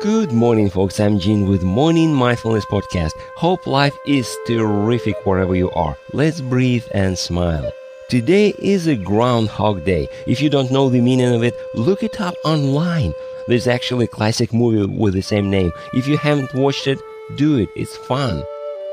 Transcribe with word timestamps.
Good 0.00 0.32
morning, 0.32 0.70
folks. 0.70 0.98
I'm 0.98 1.18
Gene 1.18 1.46
with 1.46 1.62
Morning 1.62 2.14
Mindfulness 2.14 2.64
Podcast. 2.64 3.12
Hope 3.36 3.66
life 3.66 3.94
is 4.06 4.34
terrific 4.46 5.26
wherever 5.26 5.54
you 5.54 5.70
are. 5.72 5.94
Let's 6.14 6.40
breathe 6.40 6.86
and 6.94 7.18
smile. 7.18 7.70
Today 8.08 8.54
is 8.60 8.86
a 8.86 8.96
Groundhog 8.96 9.84
Day. 9.84 10.08
If 10.26 10.40
you 10.40 10.48
don't 10.48 10.70
know 10.70 10.88
the 10.88 11.02
meaning 11.02 11.34
of 11.34 11.42
it, 11.42 11.54
look 11.74 12.02
it 12.02 12.18
up 12.18 12.34
online. 12.46 13.12
There's 13.46 13.66
actually 13.66 14.06
a 14.06 14.16
classic 14.16 14.54
movie 14.54 14.90
with 14.90 15.12
the 15.12 15.20
same 15.20 15.50
name. 15.50 15.70
If 15.92 16.08
you 16.08 16.16
haven't 16.16 16.54
watched 16.54 16.86
it, 16.86 16.98
do 17.36 17.58
it. 17.58 17.68
It's 17.76 17.98
fun. 17.98 18.42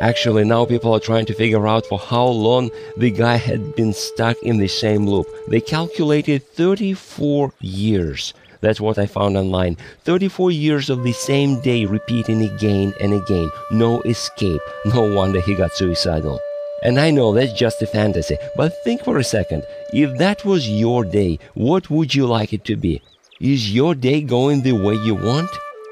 Actually, 0.00 0.44
now 0.44 0.64
people 0.64 0.94
are 0.94 1.00
trying 1.00 1.26
to 1.26 1.34
figure 1.34 1.66
out 1.66 1.84
for 1.84 1.98
how 1.98 2.26
long 2.26 2.70
the 2.96 3.10
guy 3.10 3.36
had 3.36 3.74
been 3.74 3.92
stuck 3.92 4.40
in 4.44 4.58
the 4.58 4.68
same 4.68 5.08
loop. 5.08 5.26
They 5.48 5.60
calculated 5.60 6.46
34 6.46 7.52
years. 7.60 8.34
That's 8.62 8.80
what 8.80 8.98
I 8.98 9.06
found 9.06 9.36
online. 9.36 9.76
34 10.04 10.52
years 10.52 10.88
of 10.88 11.02
the 11.02 11.12
same 11.12 11.60
day 11.60 11.84
repeating 11.84 12.42
again 12.42 12.94
and 13.00 13.12
again. 13.12 13.50
No 13.70 14.00
escape. 14.02 14.62
No 14.86 15.12
wonder 15.12 15.40
he 15.40 15.54
got 15.54 15.74
suicidal. 15.74 16.40
And 16.82 16.98
I 16.98 17.10
know 17.10 17.32
that's 17.32 17.52
just 17.52 17.82
a 17.82 17.86
fantasy, 17.86 18.38
but 18.56 18.72
think 18.84 19.04
for 19.04 19.18
a 19.18 19.24
second. 19.24 19.64
If 19.92 20.16
that 20.18 20.44
was 20.44 20.68
your 20.68 21.04
day, 21.04 21.38
what 21.54 21.90
would 21.90 22.14
you 22.14 22.26
like 22.26 22.52
it 22.52 22.64
to 22.64 22.76
be? 22.76 23.02
Is 23.40 23.74
your 23.74 23.94
day 23.94 24.22
going 24.22 24.62
the 24.62 24.72
way 24.72 24.94
you 24.94 25.14
want? 25.14 25.50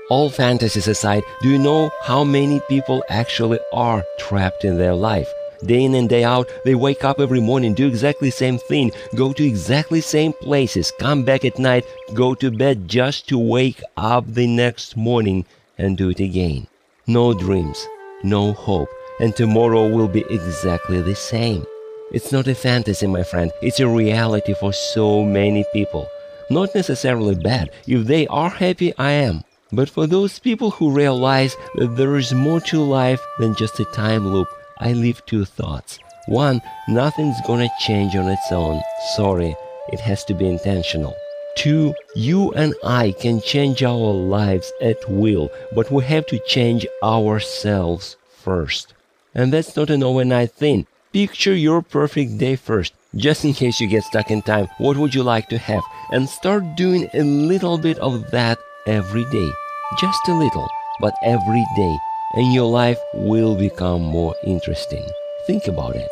All 0.09 0.31
fantasies 0.31 0.89
aside, 0.89 1.23
do 1.43 1.49
you 1.49 1.59
know 1.59 1.91
how 2.03 2.25
many 2.25 2.61
people 2.69 3.05
actually 3.09 3.61
are 3.73 4.05
trapped 4.19 4.65
in 4.65 4.79
their 4.79 4.95
life? 4.95 5.29
Day 5.65 5.85
in 5.85 5.95
and 5.95 6.09
day 6.09 6.25
out, 6.25 6.49
they 6.65 6.75
wake 6.75 7.05
up 7.05 7.21
every 7.21 7.41
morning, 7.41 7.75
do 7.75 7.87
exactly 7.87 8.31
same 8.31 8.59
thing, 8.59 8.93
go 9.15 9.33
to 9.33 9.47
exactly 9.47 10.01
same 10.01 10.33
places, 10.33 10.93
come 10.99 11.23
back 11.25 11.45
at 11.45 11.59
night, 11.59 11.85
go 12.15 12.35
to 12.35 12.51
bed 12.51 12.89
just 12.89 13.29
to 13.29 13.39
wake 13.39 13.83
up 13.97 14.25
the 14.27 14.47
next 14.47 14.97
morning 14.97 15.45
and 15.77 15.99
do 15.99 16.09
it 16.09 16.21
again. 16.21 16.67
No 17.07 17.35
dreams, 17.35 17.87
no 18.23 18.53
hope, 18.53 18.89
and 19.21 19.37
tomorrow 19.37 19.89
will 19.89 20.09
be 20.09 20.25
exactly 20.31 21.03
the 21.03 21.15
same. 21.15 21.67
It's 22.13 22.33
not 22.33 22.49
a 22.49 22.55
fantasy, 22.55 23.07
my 23.07 23.23
friend, 23.23 23.53
it's 23.63 23.81
a 23.81 23.89
reality 23.89 24.55
for 24.55 24.73
so 24.73 25.23
many 25.23 25.65
people. 25.73 26.09
Not 26.51 26.75
necessarily 26.75 27.37
bad. 27.37 27.71
If 27.87 28.07
they 28.07 28.27
are 28.27 28.51
happy, 28.51 28.93
I 28.99 29.13
am. 29.13 29.45
But 29.73 29.89
for 29.89 30.09
those 30.09 30.41
people 30.41 30.73
who 30.73 30.91
realize 30.91 31.55
that 31.77 31.97
there 31.97 32.17
is 32.17 32.35
more 32.35 32.61
to 32.63 32.83
life 32.83 33.21
than 33.39 33.55
just 33.55 33.79
a 33.79 33.85
time 33.85 34.27
loop, 34.27 34.49
I 34.81 34.95
leave 34.95 35.25
two 35.27 35.45
thoughts. 35.45 35.99
One, 36.27 36.63
nothing's 36.89 37.41
gonna 37.47 37.69
change 37.81 38.17
on 38.17 38.29
its 38.29 38.51
own. 38.51 38.81
Sorry, 39.15 39.55
it 39.93 40.01
has 40.01 40.25
to 40.25 40.35
be 40.35 40.49
intentional. 40.49 41.15
Two, 41.57 41.95
you 42.15 42.53
and 42.53 42.75
I 42.83 43.13
can 43.13 43.43
change 43.43 43.83
our 43.83 44.13
lives 44.13 44.73
at 44.81 44.97
will, 45.09 45.51
but 45.75 45.91
we 45.91 46.05
have 46.05 46.27
to 46.29 46.39
change 46.47 46.87
ourselves 47.03 48.17
first. 48.31 48.95
And 49.35 49.53
that's 49.53 49.77
not 49.77 49.91
an 49.91 50.03
overnight 50.03 50.53
thing. 50.53 50.87
Picture 51.13 51.55
your 51.55 51.83
perfect 51.83 52.39
day 52.39 52.57
first, 52.57 52.95
just 53.17 53.45
in 53.45 53.53
case 53.53 53.81
you 53.81 53.89
get 53.89 54.05
stuck 54.05 54.31
in 54.31 54.43
time. 54.43 54.69
What 54.79 54.97
would 54.97 55.15
you 55.15 55.23
like 55.23 55.49
to 55.49 55.59
have? 55.59 55.83
And 56.13 56.29
start 56.29 56.77
doing 56.77 57.11
a 57.13 57.23
little 57.23 57.77
bit 57.77 57.99
of 57.99 58.31
that 58.31 58.59
every 58.87 59.25
day. 59.25 59.51
Just 59.99 60.29
a 60.29 60.35
little, 60.35 60.69
but 61.01 61.15
every 61.23 61.65
day 61.77 61.97
and 62.35 62.53
your 62.53 62.71
life 62.71 62.99
will 63.15 63.57
become 63.57 64.03
more 64.03 64.35
interesting. 64.45 65.07
Think 65.47 65.67
about 65.67 65.97
it. 65.97 66.11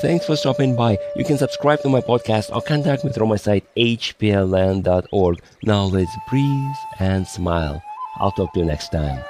Thanks 0.00 0.26
for 0.26 0.36
stopping 0.36 0.76
by. 0.76 0.98
You 1.16 1.24
can 1.24 1.38
subscribe 1.38 1.80
to 1.80 1.88
my 1.88 2.00
podcast 2.00 2.54
or 2.54 2.60
contact 2.60 3.04
me 3.04 3.12
through 3.12 3.28
my 3.28 3.36
site 3.36 3.64
hpln.org. 3.76 5.42
Now 5.62 5.84
let's 5.84 6.16
breathe 6.28 6.76
and 6.98 7.26
smile. 7.26 7.82
I'll 8.18 8.32
talk 8.32 8.52
to 8.52 8.60
you 8.60 8.66
next 8.66 8.90
time. 8.90 9.22